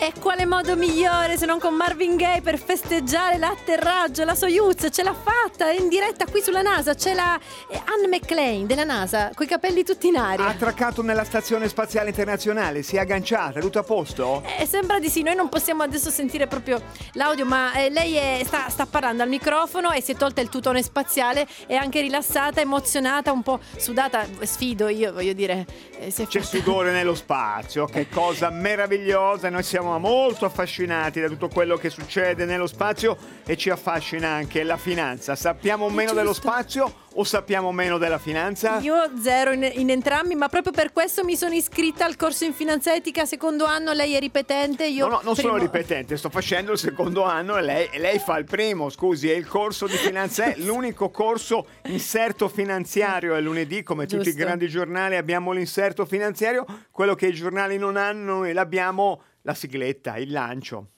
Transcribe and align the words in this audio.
E 0.00 0.12
quale 0.20 0.46
modo 0.46 0.76
migliore 0.76 1.36
se 1.36 1.44
non 1.44 1.58
con 1.58 1.74
Marvin 1.74 2.14
Gaye 2.14 2.40
per 2.40 2.56
festeggiare 2.56 3.36
l'atterraggio? 3.36 4.22
La 4.22 4.36
Soyuz 4.36 4.86
ce 4.92 5.02
l'ha 5.02 5.12
fatta 5.12 5.72
in 5.72 5.88
diretta 5.88 6.24
qui 6.26 6.40
sulla 6.40 6.62
NASA. 6.62 6.94
C'è 6.94 7.14
la 7.14 7.36
eh, 7.68 7.82
Anne 7.84 8.06
McLean 8.06 8.66
della 8.66 8.84
NASA, 8.84 9.32
coi 9.34 9.48
capelli 9.48 9.82
tutti 9.82 10.06
in 10.06 10.16
aria. 10.16 10.46
Ha 10.46 10.50
attraccato 10.50 11.02
nella 11.02 11.24
stazione 11.24 11.66
spaziale 11.66 12.10
internazionale, 12.10 12.84
si 12.84 12.94
è 12.94 13.00
agganciata, 13.00 13.58
tutto 13.58 13.80
a 13.80 13.82
posto? 13.82 14.44
Eh, 14.56 14.66
sembra 14.66 15.00
di 15.00 15.08
sì, 15.08 15.22
noi 15.22 15.34
non 15.34 15.48
possiamo 15.48 15.82
adesso 15.82 16.10
sentire 16.10 16.46
proprio 16.46 16.80
l'audio, 17.14 17.44
ma 17.44 17.72
eh, 17.72 17.90
lei 17.90 18.14
è, 18.14 18.40
sta, 18.44 18.68
sta, 18.68 18.86
parlando 18.86 19.24
al 19.24 19.28
microfono 19.28 19.90
e 19.90 20.00
si 20.00 20.12
è 20.12 20.14
tolta 20.14 20.40
il 20.40 20.48
tutone 20.48 20.80
spaziale, 20.80 21.44
è 21.66 21.74
anche 21.74 22.00
rilassata, 22.02 22.60
emozionata, 22.60 23.32
un 23.32 23.42
po' 23.42 23.58
sudata. 23.76 24.24
Sfido 24.42 24.86
io, 24.86 25.12
voglio 25.12 25.32
dire. 25.32 25.66
Eh, 25.98 26.12
C'è 26.12 26.24
fatta... 26.24 26.40
sudore 26.40 26.92
nello 26.92 27.16
spazio, 27.16 27.86
che 27.86 28.06
cosa 28.14 28.48
meravigliosa. 28.50 29.50
Noi 29.50 29.64
siamo 29.64 29.87
molto 29.96 30.44
affascinati 30.44 31.20
da 31.20 31.28
tutto 31.28 31.48
quello 31.48 31.78
che 31.78 31.88
succede 31.88 32.44
nello 32.44 32.66
spazio 32.66 33.16
e 33.46 33.56
ci 33.56 33.70
affascina 33.70 34.28
anche 34.28 34.62
la 34.62 34.76
finanza. 34.76 35.34
Sappiamo 35.34 35.88
meno 35.88 36.12
dello 36.12 36.34
spazio 36.34 37.06
o 37.14 37.24
sappiamo 37.24 37.72
meno 37.72 37.98
della 37.98 38.18
finanza? 38.18 38.78
Io 38.78 39.10
zero 39.20 39.52
in, 39.52 39.68
in, 39.74 39.90
entrambi, 39.90 40.34
ma 40.34 40.48
proprio 40.48 40.72
per 40.72 40.92
questo 40.92 41.24
mi 41.24 41.36
sono 41.36 41.54
iscritta 41.54 42.04
al 42.04 42.16
corso 42.16 42.44
in 42.44 42.52
finanza 42.52 42.94
etica 42.94 43.24
secondo 43.24 43.64
anno. 43.64 43.92
Lei 43.92 44.14
è 44.14 44.20
ripetente. 44.20 44.86
Io 44.86 45.06
no, 45.06 45.14
no, 45.14 45.20
non 45.24 45.34
primo... 45.34 45.50
sono 45.50 45.60
ripetente, 45.60 46.16
sto 46.16 46.30
facendo 46.30 46.72
il 46.72 46.78
secondo 46.78 47.24
anno 47.24 47.56
e 47.56 47.62
lei, 47.62 47.88
e 47.90 47.98
lei 47.98 48.18
fa 48.18 48.38
il 48.38 48.44
primo. 48.44 48.88
Scusi, 48.88 49.30
è 49.30 49.34
il 49.34 49.46
corso 49.46 49.86
di 49.86 49.96
finanza, 49.96 50.52
l'unico 50.58 51.10
corso 51.10 51.66
inserto 51.86 52.48
finanziario. 52.48 53.34
È 53.34 53.40
lunedì, 53.40 53.82
come 53.82 54.06
Giusto. 54.06 54.24
tutti 54.24 54.36
i 54.36 54.38
grandi 54.38 54.68
giornali, 54.68 55.16
abbiamo 55.16 55.52
l'inserto 55.52 56.04
finanziario. 56.04 56.64
Quello 56.90 57.14
che 57.14 57.26
i 57.26 57.32
giornali 57.32 57.78
non 57.78 57.96
hanno, 57.96 58.36
noi 58.38 58.52
l'abbiamo 58.52 59.22
la 59.48 59.54
sigletta, 59.54 60.18
il 60.18 60.30
lancio. 60.30 60.88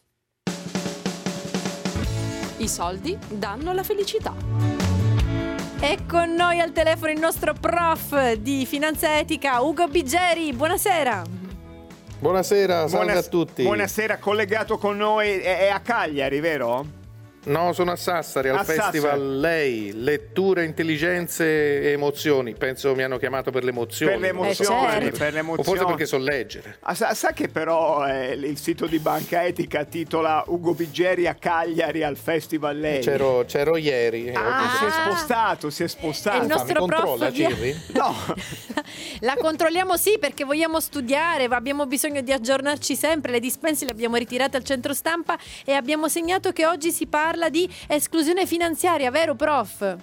I 2.56 2.66
soldi 2.66 3.16
danno 3.28 3.72
la 3.72 3.84
felicità. 3.84 4.34
È 5.78 5.96
con 6.06 6.34
noi 6.34 6.58
al 6.58 6.72
telefono 6.72 7.12
il 7.12 7.20
nostro 7.20 7.54
prof 7.54 8.32
di 8.32 8.66
finanza 8.66 9.18
etica, 9.20 9.60
Ugo 9.60 9.86
Biggeri. 9.86 10.52
Buonasera. 10.52 11.22
Buonasera, 12.18 12.88
salve 12.88 13.04
Buonas- 13.04 13.26
a 13.26 13.28
tutti. 13.28 13.62
Buonasera, 13.62 14.18
collegato 14.18 14.78
con 14.78 14.96
noi, 14.96 15.28
è, 15.38 15.58
è 15.60 15.68
a 15.68 15.78
Cagliari, 15.78 16.40
vero? 16.40 16.98
No, 17.44 17.72
sono 17.72 17.92
a 17.92 17.96
Sassari, 17.96 18.50
al 18.50 18.56
a 18.56 18.64
Festival 18.64 19.18
Sassari. 19.18 19.40
Lei, 19.40 19.92
letture, 19.94 20.64
intelligenze 20.66 21.80
e 21.80 21.88
emozioni. 21.92 22.54
Penso 22.54 22.94
mi 22.94 23.02
hanno 23.02 23.16
chiamato 23.16 23.50
per 23.50 23.64
le 23.64 23.70
emozioni. 23.70 24.12
Per 24.12 24.20
le 24.20 24.28
emozioni, 24.28 24.86
eh, 24.86 24.90
certo. 24.90 25.18
per 25.18 25.32
le 25.32 25.38
emozioni. 25.38 25.60
O 25.60 25.62
forse 25.62 25.84
perché 25.86 26.06
so 26.06 26.18
leggere. 26.18 26.76
Ah, 26.80 26.94
sa, 26.94 27.14
sa, 27.14 27.32
che 27.32 27.48
però 27.48 28.06
eh, 28.06 28.32
il 28.32 28.58
sito 28.58 28.86
di 28.86 28.98
Banca 28.98 29.42
Etica 29.42 29.84
titola 29.84 30.44
Ugo 30.48 30.74
Biggeri 30.74 31.26
a 31.26 31.34
Cagliari 31.34 32.02
al 32.02 32.18
Festival 32.18 32.78
Lei. 32.78 33.00
C'ero, 33.00 33.44
c'ero 33.46 33.78
ieri. 33.78 34.30
Ah, 34.34 34.76
si 34.78 34.84
è 34.84 34.90
spostato, 34.90 35.70
si 35.70 35.82
è 35.82 35.88
spostato. 35.88 36.42
il 36.42 36.46
nostro 36.46 36.74
Ma 36.74 36.86
mi 36.86 36.92
controlla, 36.92 37.32
Cirri? 37.32 37.78
No. 37.94 38.14
La 39.20 39.36
controlliamo 39.36 39.96
sì 39.96 40.16
perché 40.18 40.44
vogliamo 40.44 40.80
studiare, 40.80 41.44
abbiamo 41.44 41.86
bisogno 41.86 42.20
di 42.20 42.32
aggiornarci 42.32 42.94
sempre. 42.94 43.32
Le 43.32 43.40
dispense 43.40 43.84
le 43.86 43.92
abbiamo 43.92 44.16
ritirate 44.16 44.56
al 44.56 44.64
centro 44.64 44.92
stampa 44.92 45.38
e 45.64 45.72
abbiamo 45.72 46.08
segnato 46.08 46.52
che 46.52 46.66
oggi 46.66 46.90
si 46.90 47.06
parla 47.06 47.29
parla 47.30 47.48
di 47.48 47.72
esclusione 47.86 48.44
finanziaria, 48.44 49.08
vero 49.12 49.36
prof? 49.36 49.96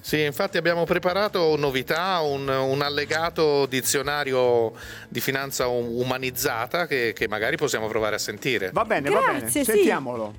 Sì, 0.00 0.22
infatti 0.22 0.56
abbiamo 0.56 0.84
preparato 0.84 1.54
novità, 1.58 2.20
un, 2.20 2.48
un 2.48 2.80
allegato 2.80 3.66
dizionario 3.66 4.72
di 5.10 5.20
finanza 5.20 5.66
umanizzata 5.66 6.86
che, 6.86 7.12
che, 7.14 7.28
magari 7.28 7.56
possiamo 7.56 7.88
provare 7.88 8.14
a 8.14 8.18
sentire. 8.18 8.70
Va 8.72 8.86
bene, 8.86 9.10
Grazie, 9.10 9.26
va 9.26 9.32
bene, 9.34 9.50
sì. 9.50 9.64
sentiamolo. 9.64 10.34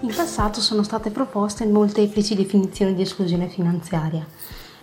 In 0.00 0.14
passato 0.14 0.60
sono 0.60 0.82
state 0.82 1.10
proposte 1.10 1.64
molteplici 1.64 2.34
definizioni 2.34 2.94
di 2.94 3.00
esclusione 3.00 3.48
finanziaria. 3.48 4.26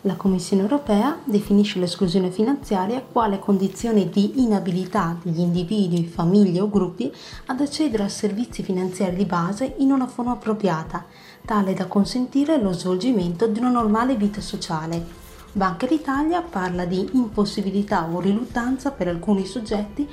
La 0.06 0.18
Commissione 0.18 0.64
europea 0.64 1.18
definisce 1.24 1.80
l'esclusione 1.80 2.30
finanziaria 2.30 3.02
quale 3.02 3.40
condizione 3.40 4.10
di 4.10 4.44
inabilità 4.44 5.18
degli 5.24 5.40
individui, 5.40 6.04
famiglie 6.04 6.60
o 6.60 6.70
gruppi 6.70 7.10
ad 7.46 7.62
accedere 7.62 8.04
a 8.04 8.10
servizi 8.10 8.64
finanziari 8.64 9.16
di 9.16 9.24
base 9.24 9.76
in 9.78 9.92
una 9.92 10.08
forma 10.08 10.34
appropriata, 10.34 11.06
tale 11.46 11.74
da 11.74 11.86
consentire 11.86 12.62
lo 12.62 12.74
svolgimento 12.74 13.48
di 13.48 13.60
una 13.60 13.70
normale 13.70 14.18
vita 14.18 14.42
sociale. 14.42 15.22
Banca 15.54 15.86
d'Italia 15.86 16.42
parla 16.42 16.84
di 16.84 17.12
impossibilità 17.14 18.06
o 18.12 18.20
riluttanza 18.20 18.92
per 18.92 19.08
alcuni 19.08 19.46
soggetti 19.46 20.06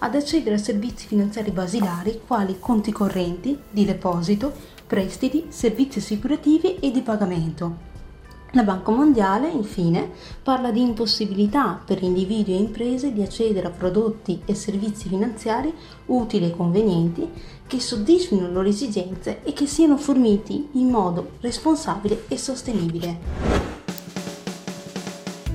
ad 0.00 0.14
accedere 0.14 0.56
a 0.56 0.58
servizi 0.58 1.06
finanziari 1.06 1.52
basilari 1.52 2.20
quali 2.26 2.58
conti 2.60 2.92
correnti, 2.92 3.58
di 3.70 3.86
deposito, 3.86 4.52
prestiti, 4.86 5.46
servizi 5.48 6.00
assicurativi 6.00 6.76
e 6.80 6.90
di 6.90 7.00
pagamento. 7.00 7.87
La 8.52 8.62
Banca 8.62 8.90
Mondiale, 8.90 9.50
infine, 9.50 10.10
parla 10.42 10.70
di 10.70 10.80
impossibilità 10.80 11.78
per 11.84 12.02
individui 12.02 12.54
e 12.54 12.58
imprese 12.58 13.12
di 13.12 13.20
accedere 13.20 13.66
a 13.66 13.70
prodotti 13.70 14.40
e 14.46 14.54
servizi 14.54 15.08
finanziari 15.08 15.70
utili 16.06 16.46
e 16.46 16.56
convenienti 16.56 17.30
che 17.66 17.78
soddisfino 17.78 18.46
le 18.46 18.52
loro 18.52 18.68
esigenze 18.68 19.42
e 19.42 19.52
che 19.52 19.66
siano 19.66 19.98
forniti 19.98 20.70
in 20.72 20.88
modo 20.88 21.32
responsabile 21.40 22.24
e 22.28 22.38
sostenibile. 22.38 23.18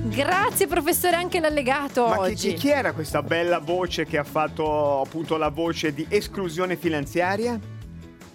Grazie 0.04 0.68
professore 0.68 1.16
anche 1.16 1.40
l'allegato 1.40 2.06
Ma 2.06 2.20
oggi. 2.20 2.52
Chi, 2.52 2.54
chi 2.54 2.68
era 2.68 2.92
questa 2.92 3.22
bella 3.22 3.58
voce 3.58 4.04
che 4.04 4.18
ha 4.18 4.24
fatto 4.24 5.00
appunto 5.00 5.36
la 5.36 5.48
voce 5.48 5.92
di 5.92 6.06
esclusione 6.08 6.76
finanziaria? 6.76 7.58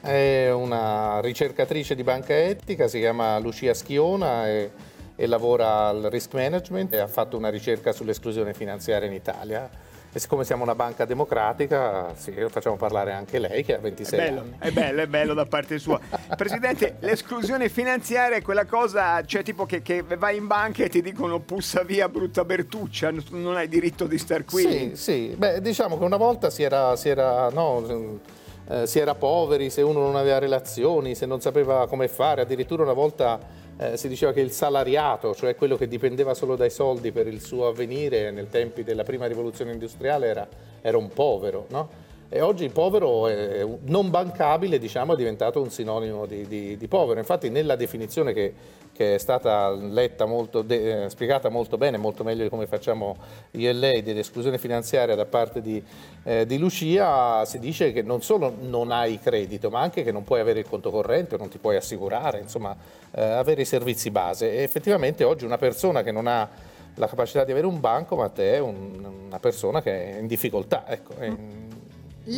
È 0.01 0.49
una 0.51 1.19
ricercatrice 1.19 1.93
di 1.93 2.03
banca 2.03 2.37
etica, 2.37 2.87
si 2.87 2.99
chiama 2.99 3.37
Lucia 3.37 3.73
Schiona 3.73 4.47
e, 4.47 4.71
e 5.15 5.27
lavora 5.27 5.87
al 5.87 6.03
risk 6.03 6.33
management 6.33 6.93
e 6.93 6.99
ha 6.99 7.07
fatto 7.07 7.35
una 7.35 7.49
ricerca 7.49 7.91
sull'esclusione 7.91 8.53
finanziaria 8.53 9.07
in 9.07 9.13
Italia. 9.13 9.69
E 10.11 10.17
siccome 10.17 10.43
siamo 10.43 10.63
una 10.63 10.73
banca 10.73 11.05
democratica, 11.05 12.15
sì, 12.15 12.33
facciamo 12.49 12.77
parlare 12.77 13.11
anche 13.11 13.37
lei 13.37 13.63
che 13.63 13.75
ha 13.75 13.77
26 13.77 14.19
è 14.19 14.23
bello, 14.23 14.39
anni. 14.39 14.55
È 14.57 14.71
bello, 14.71 15.01
è 15.01 15.07
bello 15.07 15.33
da 15.35 15.45
parte 15.45 15.77
sua. 15.77 15.99
Presidente, 16.35 16.95
l'esclusione 17.01 17.69
finanziaria 17.69 18.37
è 18.37 18.41
quella 18.41 18.65
cosa, 18.65 19.23
cioè 19.23 19.43
tipo 19.43 19.67
che, 19.67 19.83
che, 19.83 20.01
vai 20.01 20.37
in 20.37 20.47
banca 20.47 20.83
e 20.83 20.89
ti 20.89 21.03
dicono 21.03 21.39
pussa 21.41 21.83
via 21.83 22.09
brutta 22.09 22.43
Bertuccia, 22.43 23.11
non 23.31 23.55
hai 23.55 23.67
diritto 23.67 24.07
di 24.07 24.17
star 24.17 24.45
qui. 24.45 24.63
Sì, 24.63 24.91
sì. 24.95 25.35
Beh, 25.37 25.61
diciamo 25.61 25.99
che 25.99 26.03
una 26.03 26.17
volta 26.17 26.49
si 26.49 26.63
era, 26.63 26.95
si 26.95 27.09
era 27.09 27.49
no, 27.49 28.19
eh, 28.69 28.87
si 28.87 28.99
era 28.99 29.15
poveri, 29.15 29.69
se 29.69 29.81
uno 29.81 29.99
non 29.99 30.15
aveva 30.15 30.37
relazioni, 30.37 31.15
se 31.15 31.25
non 31.25 31.41
sapeva 31.41 31.87
come 31.87 32.07
fare, 32.07 32.41
addirittura 32.41 32.83
una 32.83 32.93
volta 32.93 33.39
eh, 33.77 33.97
si 33.97 34.07
diceva 34.07 34.31
che 34.31 34.41
il 34.41 34.51
salariato, 34.51 35.33
cioè 35.33 35.55
quello 35.55 35.75
che 35.75 35.87
dipendeva 35.87 36.33
solo 36.33 36.55
dai 36.55 36.69
soldi 36.69 37.11
per 37.11 37.27
il 37.27 37.41
suo 37.41 37.67
avvenire 37.67 38.29
nei 38.29 38.47
tempi 38.49 38.83
della 38.83 39.03
prima 39.03 39.25
rivoluzione 39.25 39.71
industriale 39.71 40.27
era, 40.27 40.47
era 40.81 40.97
un 40.97 41.09
povero, 41.09 41.65
no? 41.69 42.07
E 42.31 42.41
oggi 42.41 42.63
il 42.63 42.71
povero 42.71 43.27
è 43.27 43.65
non 43.85 44.11
bancabile 44.11 44.77
diciamo, 44.77 45.13
è 45.13 45.15
diventato 45.15 45.59
un 45.63 45.71
sinonimo 45.71 46.27
di, 46.27 46.45
di, 46.47 46.77
di 46.77 46.87
povero. 46.87 47.17
Infatti 47.17 47.49
nella 47.49 47.75
definizione 47.75 48.33
che, 48.33 48.53
che 48.93 49.15
è 49.15 49.17
stata 49.17 49.71
letta 49.71 50.27
molto, 50.27 50.61
de, 50.61 51.05
eh, 51.05 51.09
spiegata 51.09 51.49
molto 51.49 51.79
bene, 51.79 51.97
molto 51.97 52.23
meglio 52.23 52.43
di 52.43 52.49
come 52.49 52.67
facciamo 52.67 53.17
io 53.51 53.67
e 53.67 53.73
lei, 53.73 54.03
dell'esclusione 54.03 54.59
finanziaria 54.59 55.15
da 55.15 55.25
parte 55.25 55.59
di, 55.59 55.83
eh, 56.23 56.45
di, 56.45 56.59
Lucia, 56.59 57.43
si 57.45 57.57
dice 57.57 57.91
che 57.91 58.03
non 58.03 58.21
solo 58.21 58.53
non 58.59 58.91
hai 58.91 59.19
credito, 59.19 59.71
ma 59.71 59.79
anche 59.79 60.03
che 60.03 60.11
non 60.11 60.23
puoi 60.23 60.39
avere 60.39 60.59
il 60.59 60.69
conto 60.69 60.91
corrente, 60.91 61.35
non 61.35 61.49
ti 61.49 61.57
puoi 61.57 61.77
assicurare, 61.77 62.41
insomma, 62.41 62.77
eh, 63.09 63.23
avere 63.23 63.61
i 63.61 63.65
servizi 63.65 64.11
base. 64.11 64.51
E 64.53 64.61
effettivamente 64.61 65.23
oggi 65.23 65.45
una 65.45 65.57
persona 65.57 66.03
che 66.03 66.11
non 66.11 66.27
ha 66.27 66.47
la 66.93 67.07
capacità 67.07 67.43
di 67.43 67.51
avere 67.51 67.65
un 67.65 67.79
banco, 67.79 68.15
ma 68.17 68.29
te 68.29 68.53
è 68.53 68.59
un, 68.59 69.23
una 69.25 69.39
persona 69.39 69.81
che 69.81 70.15
è 70.15 70.19
in 70.19 70.27
difficoltà. 70.27 70.83
Ecco, 70.85 71.15
è 71.15 71.25
in, 71.25 71.68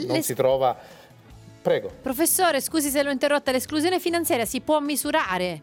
non 0.06 0.18
Le... 0.18 0.22
si 0.22 0.34
trova... 0.34 0.76
Prego. 1.62 1.92
Professore, 2.02 2.60
scusi 2.60 2.90
se 2.90 3.04
l'ho 3.04 3.12
interrotta, 3.12 3.52
l'esclusione 3.52 4.00
finanziaria 4.00 4.46
si 4.46 4.62
può 4.62 4.80
misurare? 4.80 5.62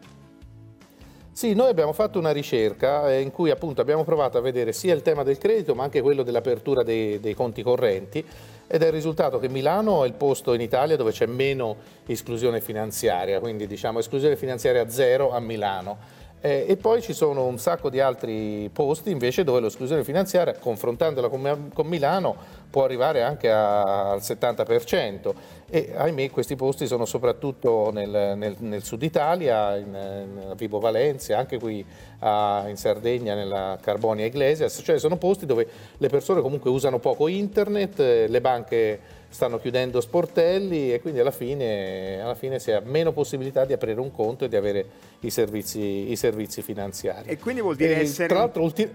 Sì, 1.39 1.53
noi 1.53 1.69
abbiamo 1.69 1.93
fatto 1.93 2.19
una 2.19 2.31
ricerca 2.31 3.09
eh, 3.09 3.21
in 3.21 3.31
cui 3.31 3.49
appunto 3.49 3.79
abbiamo 3.79 4.03
provato 4.03 4.37
a 4.37 4.41
vedere 4.41 4.73
sia 4.73 4.93
il 4.93 5.01
tema 5.01 5.23
del 5.23 5.37
credito 5.37 5.73
ma 5.73 5.83
anche 5.83 6.01
quello 6.01 6.21
dell'apertura 6.21 6.83
dei, 6.83 7.19
dei, 7.21 7.33
conti 7.33 7.63
correnti 7.63 8.21
ed 8.67 8.81
è 8.81 8.87
il 8.87 8.91
risultato 8.91 9.39
che 9.39 9.47
Milano 9.47 10.03
è 10.03 10.07
il 10.07 10.15
posto 10.15 10.53
in 10.53 10.59
Italia 10.59 10.97
dove 10.97 11.11
c'è 11.11 11.27
meno 11.27 11.77
esclusione 12.05 12.59
finanziaria, 12.59 13.39
quindi 13.39 13.67
diciamo 13.67 13.99
esclusione 13.99 14.35
finanziaria 14.35 14.89
zero 14.89 15.31
a 15.31 15.39
Milano 15.39 15.97
Eh, 16.41 16.65
e 16.69 16.77
poi 16.77 17.01
ci 17.01 17.11
sono 17.11 17.45
un 17.45 17.57
sacco 17.57 17.89
di 17.89 17.99
altri 17.99 18.69
posti 18.71 19.11
invece 19.11 19.43
dove 19.43 19.59
l'esclusione 19.59 20.05
finanziaria, 20.05 20.55
confrontandola 20.57 21.27
con, 21.27 21.69
con 21.73 21.85
Milano, 21.85 22.35
può 22.69 22.85
arrivare 22.85 23.23
anche 23.23 23.51
a, 23.51 24.11
al 24.11 24.19
70% 24.19 25.33
e 25.69 25.93
ahimè 25.95 26.29
questi 26.29 26.55
posti 26.55 26.87
sono 26.87 27.03
soprattutto 27.05 27.91
nel, 27.91 28.35
nel, 28.37 28.55
nel 28.59 28.83
sud 28.83 29.03
Italia, 29.03 29.75
in, 29.75 29.87
in 29.87 30.53
Vibo 30.55 30.79
Valencia, 30.79 31.37
anche 31.37 31.59
qui 31.59 31.85
a, 32.19 32.63
in 32.67 32.77
Sardegna 32.77 33.35
nella 33.35 33.77
Carbonia 33.81 34.25
Iglesias, 34.25 34.81
cioè 34.83 34.97
sono 34.97 35.17
posti 35.17 35.45
dove 35.45 35.67
le 35.97 36.07
persone 36.07 36.41
comunque 36.41 36.69
usano 36.69 36.99
poco 36.99 37.27
internet, 37.27 37.99
eh, 37.99 38.27
le 38.27 38.41
banche 38.41 38.99
stanno 39.29 39.59
chiudendo 39.59 40.01
sportelli 40.01 40.91
e 40.91 40.99
quindi 40.99 41.19
alla 41.19 41.31
fine, 41.31 42.19
alla 42.19 42.35
fine, 42.35 42.59
si 42.59 42.71
ha 42.71 42.81
meno 42.83 43.11
possibilità 43.13 43.63
di 43.63 43.73
aprire 43.73 43.99
un 43.99 44.11
conto 44.11 44.45
e 44.45 44.49
di 44.49 44.55
avere 44.55 44.85
i 45.21 45.29
servizi, 45.29 46.11
i 46.11 46.15
servizi 46.15 46.61
finanziari. 46.61 47.29
E 47.29 47.37
quindi 47.37 47.61
vuol 47.61 47.75
dire 47.75 47.95
e, 47.95 48.01
essere... 48.01 48.27
Tra 48.27 48.39
l'altro, 48.39 48.63
ulti... 48.63 48.89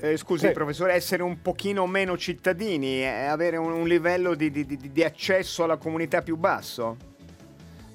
eh, 0.00 0.16
scusi 0.16 0.46
eh. 0.46 0.52
professore, 0.52 0.94
essere 0.94 1.22
un 1.22 1.42
pochino 1.42 1.86
meno 1.86 2.16
cittadini, 2.16 3.02
eh, 3.02 3.24
avere 3.26 3.56
un, 3.56 3.72
un 3.72 3.86
livello 3.86 4.34
di, 4.34 4.50
di, 4.50 4.64
di, 4.64 4.92
di 4.92 5.04
accesso 5.04 5.64
alla 5.64 5.76
comunità 5.76 6.22
più 6.22 6.36
basso? 6.36 7.10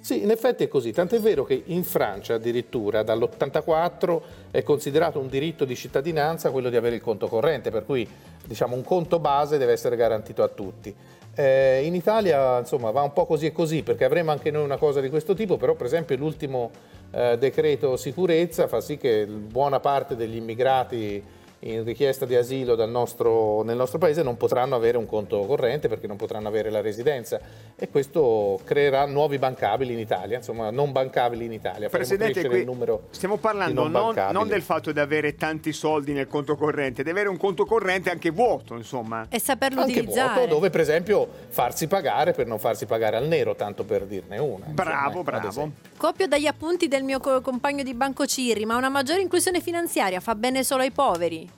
Sì, 0.07 0.23
in 0.23 0.31
effetti 0.31 0.63
è 0.63 0.69
così, 0.69 0.93
tant'è 0.93 1.19
vero 1.19 1.43
che 1.43 1.63
in 1.65 1.83
Francia 1.83 2.35
addirittura 2.35 3.03
dall'84 3.03 4.21
è 4.51 4.63
considerato 4.63 5.19
un 5.19 5.27
diritto 5.27 5.65
di 5.65 5.75
cittadinanza 5.75 6.49
quello 6.49 6.69
di 6.69 6.77
avere 6.77 6.95
il 6.95 7.01
conto 7.01 7.27
corrente, 7.27 7.71
per 7.71 7.83
cui 7.83 8.07
diciamo, 8.47 8.75
un 8.75 8.83
conto 8.83 9.19
base 9.19 9.57
deve 9.57 9.73
essere 9.73 9.95
garantito 9.95 10.41
a 10.41 10.47
tutti. 10.47 10.95
Eh, 11.35 11.83
in 11.85 11.93
Italia 11.93 12.57
insomma, 12.57 12.89
va 12.89 13.03
un 13.03 13.13
po' 13.13 13.27
così 13.27 13.45
e 13.45 13.51
così 13.51 13.83
perché 13.83 14.05
avremo 14.05 14.31
anche 14.31 14.49
noi 14.49 14.63
una 14.63 14.77
cosa 14.77 15.01
di 15.01 15.09
questo 15.09 15.35
tipo, 15.35 15.57
però 15.57 15.75
per 15.75 15.85
esempio 15.85 16.15
l'ultimo 16.15 16.71
eh, 17.11 17.37
decreto 17.37 17.95
sicurezza 17.95 18.67
fa 18.67 18.81
sì 18.81 18.97
che 18.97 19.27
buona 19.27 19.79
parte 19.79 20.15
degli 20.15 20.35
immigrati 20.35 21.23
in 21.59 21.83
richiesta 21.83 22.25
di 22.25 22.35
asilo 22.35 22.75
nostro, 22.85 23.63
nel 23.63 23.75
nostro 23.75 23.97
paese 23.97 24.21
non 24.21 24.37
potranno 24.37 24.75
avere 24.75 24.97
un 24.97 25.07
conto 25.07 25.39
corrente 25.45 25.87
perché 25.87 26.05
non 26.05 26.15
potranno 26.15 26.47
avere 26.47 26.69
la 26.69 26.81
residenza 26.81 27.39
e 27.75 27.89
questo 27.89 28.59
creerà 28.63 29.05
nuovi 29.05 29.39
bancabili 29.39 29.93
in 29.93 29.99
Italia, 29.99 30.37
insomma 30.37 30.69
non 30.69 30.91
bancabili 30.91 31.45
in 31.45 31.53
Italia. 31.53 31.89
Presidente, 31.89 32.47
qui 32.47 32.65
stiamo 33.09 33.37
parlando 33.37 33.87
non, 33.87 34.13
non, 34.13 34.31
non, 34.31 34.47
del 34.47 34.61
fatto 34.61 34.91
di 34.91 34.99
avere 34.99 35.35
tanti 35.35 35.73
soldi 35.73 36.13
nel 36.13 36.27
conto 36.27 36.55
corrente, 36.55 37.03
di 37.03 37.09
avere 37.09 37.29
un 37.29 37.37
conto 37.37 37.65
corrente 37.65 38.11
anche 38.11 38.29
vuoto, 38.29 38.75
insomma. 38.75 39.25
E 39.29 39.39
saperlo 39.39 39.81
anche 39.81 39.99
utilizzare. 39.99 40.33
Vuoto, 40.33 40.53
dove 40.53 40.69
per 40.69 40.81
esempio 40.81 41.27
farsi 41.49 41.87
pagare 41.87 42.33
per 42.33 42.45
non 42.45 42.59
farsi 42.59 42.85
pagare 42.85 43.17
al 43.17 43.27
nero, 43.27 43.55
tanto 43.55 43.83
per 43.83 44.05
dirne 44.05 44.37
una. 44.37 44.65
Bravo, 44.67 45.19
insomma, 45.19 45.39
bravo. 45.39 45.71
Copio 45.97 46.27
dagli 46.27 46.45
appunti 46.47 46.87
del 46.87 47.03
mio 47.03 47.19
compagno 47.19 47.83
di 47.83 47.93
banco 47.93 48.25
Cirri, 48.25 48.65
ma 48.65 48.75
una 48.75 48.89
maggiore 48.89 49.21
inclusione 49.21 49.59
finanziaria 49.59 50.19
fa 50.19 50.35
bene 50.35 50.63
solo 50.63 50.83
ai 50.83 50.91
poveri? 50.91 51.56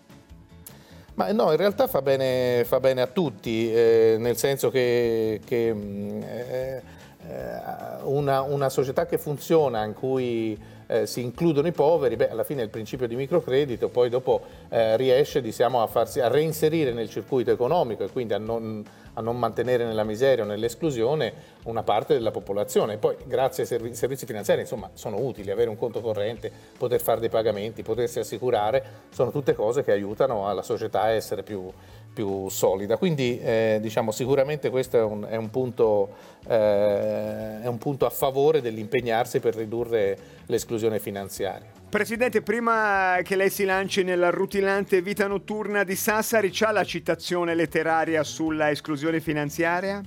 Ma 1.20 1.34
no, 1.34 1.52
in 1.52 1.58
realtà 1.58 1.88
fa 1.88 2.02
bene, 2.02 2.64
fa 2.64 2.80
bene 2.80 3.02
a 3.02 3.08
tutti, 3.08 3.70
eh, 3.70 4.16
nel 4.18 4.38
senso 4.38 4.70
che, 4.70 5.42
che 5.44 5.74
mm, 5.74 6.22
eh, 6.22 6.82
eh, 7.28 7.62
una, 8.04 8.42
una, 8.42 8.70
società 8.70 9.06
che 9.06 9.18
funziona 9.18 9.84
in 9.84 9.94
cui 9.94 10.58
eh, 10.88 11.06
si 11.06 11.22
includono 11.22 11.68
i 11.68 11.74
poveri, 11.74 12.16
beh, 12.16 12.30
alla 12.30 12.46
fine 12.46 12.62
il 12.62 12.70
principio 12.70 13.06
di 13.06 13.18
microcredito, 13.18 13.90
poi 13.90 14.08
dopo 14.08 14.44
eh, 14.70 14.96
riesce 14.96 15.42
diciamo, 15.42 15.82
a, 15.82 15.88
farsi, 15.88 16.22
a 16.22 16.30
reinserire 16.30 16.94
nel 16.94 17.10
circuito 17.10 17.52
economico 17.52 18.06
e 18.06 18.10
quindi 18.12 18.32
a 18.32 18.38
non, 18.38 18.82
a 19.16 19.20
non 19.20 19.38
mantenere 19.38 19.84
nella 19.84 20.06
miseria 20.06 20.46
o 20.46 20.48
nell'esclusione 20.48 21.34
una 21.70 21.84
parte 21.84 22.14
della 22.14 22.32
popolazione. 22.32 22.98
Poi 22.98 23.16
grazie 23.26 23.64
ai 23.64 23.94
servizi, 23.94 24.26
finanziari 24.26 24.62
insomma, 24.62 24.90
sono 24.94 25.22
utili, 25.22 25.52
avere 25.52 25.70
un 25.70 25.78
conto 25.78 26.02
corrente, 26.02 26.52
poter 26.78 27.00
fare 27.00 27.20
dei 27.20 27.30
pagamenti, 27.30 27.84
potersi 27.84 28.20
assicurare, 28.20 28.84
sono 29.10 29.32
tutte 29.32 29.54
cose 29.54 29.84
che 29.84 29.92
aiutano 29.92 30.48
alla 30.48 30.62
società 30.62 31.02
a 31.02 31.10
essere 31.10 31.44
più, 31.44 31.72
più 32.14 32.50
solida. 32.50 32.98
Quindi 32.98 33.40
eh, 33.40 33.80
diciamo, 33.82 34.12
sicuramente 34.12 34.70
questo 34.70 34.98
è 34.98 35.04
un, 35.04 35.26
è, 35.30 35.36
un 35.36 35.50
punto, 35.50 36.10
eh, 36.48 37.62
è 37.62 37.68
un 37.68 37.78
punto 37.78 38.06
a 38.06 38.10
favore 38.10 38.62
dell'impegnarsi 38.62 39.40
per 39.40 39.56
ridurre 39.56 40.18
l'esclusione 40.48 41.00
finanziaria. 41.00 41.78
Presidente, 41.90 42.42
prima 42.42 43.18
che 43.24 43.36
lei 43.36 43.50
si 43.50 43.66
lanci 43.66 44.04
nella 44.04 44.30
rutilante 44.30 45.02
vita 45.02 45.26
notturna 45.26 45.84
di 45.84 45.96
Sassari, 45.96 46.50
c'ha 46.52 46.72
la 46.72 46.84
citazione 46.84 47.56
letteraria 47.56 48.24
sulla 48.24 48.70
esclusione 48.70 49.20
finanziaria? 49.20 50.00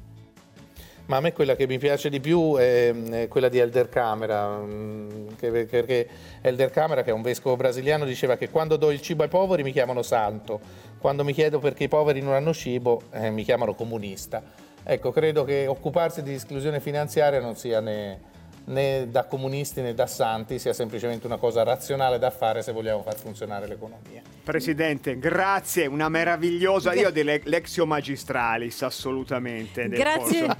Ma 1.12 1.18
a 1.18 1.20
me 1.20 1.34
quella 1.34 1.54
che 1.54 1.66
mi 1.66 1.76
piace 1.76 2.08
di 2.08 2.20
più 2.20 2.56
è, 2.56 3.26
quella 3.28 3.50
di 3.50 3.58
Elder 3.58 3.90
Camera, 3.90 4.56
mm, 4.56 5.26
perché 5.38 6.08
Elder 6.40 6.70
Camera, 6.70 7.02
che 7.02 7.10
è 7.10 7.12
un 7.12 7.20
vescovo 7.20 7.54
brasiliano, 7.54 8.06
diceva 8.06 8.38
che 8.38 8.48
quando 8.48 8.76
do 8.76 8.90
il 8.90 9.02
cibo 9.02 9.22
ai 9.22 9.28
poveri 9.28 9.62
mi 9.62 9.72
chiamano 9.72 10.00
santo, 10.00 10.58
quando 10.96 11.22
mi 11.22 11.34
chiedo 11.34 11.58
perché 11.58 11.84
i 11.84 11.88
poveri 11.88 12.22
non 12.22 12.32
hanno 12.32 12.54
cibo 12.54 13.02
eh, 13.12 13.28
mi 13.28 13.44
chiamano 13.44 13.74
comunista. 13.74 14.42
Ecco, 14.82 15.12
credo 15.12 15.44
che 15.44 15.66
occuparsi 15.66 16.22
di 16.22 16.32
esclusione 16.32 16.80
finanziaria 16.80 17.40
non 17.40 17.56
sia 17.56 17.80
né 17.80 18.18
né 18.64 19.08
da 19.08 19.24
comunisti 19.24 19.80
né 19.80 19.94
da 19.94 20.06
santi, 20.06 20.58
sia 20.58 20.72
semplicemente 20.72 21.26
una 21.26 21.36
cosa 21.36 21.62
razionale 21.62 22.18
da 22.18 22.30
fare 22.30 22.62
se 22.62 22.72
vogliamo 22.72 23.02
far 23.02 23.16
funzionare 23.16 23.66
l'economia. 23.66 24.22
Presidente, 24.44 25.18
grazie, 25.18 25.86
una 25.86 26.08
meravigliosa, 26.08 26.92
io 26.92 27.10
delle 27.10 27.40
Lexio 27.44 27.86
Magistralis 27.86 28.82
assolutamente. 28.82 29.88
Grazie, 29.88 30.56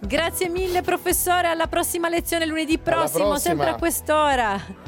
grazie 0.00 0.48
mille 0.48 0.82
professore, 0.82 1.48
alla 1.48 1.66
prossima 1.66 2.08
lezione 2.08 2.46
lunedì 2.46 2.78
prossimo, 2.78 3.38
sempre 3.38 3.70
a 3.70 3.74
quest'ora. 3.76 4.83